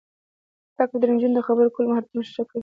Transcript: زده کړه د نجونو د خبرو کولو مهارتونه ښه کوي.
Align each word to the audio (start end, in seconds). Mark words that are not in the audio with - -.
زده 0.73 0.83
کړه 0.89 0.97
د 1.01 1.03
نجونو 1.11 1.35
د 1.37 1.41
خبرو 1.47 1.73
کولو 1.73 1.89
مهارتونه 1.89 2.21
ښه 2.33 2.43
کوي. 2.49 2.59